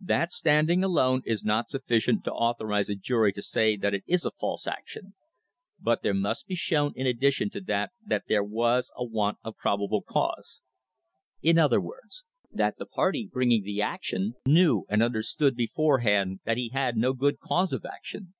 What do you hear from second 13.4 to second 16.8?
ing the action knew and understood beforehand that he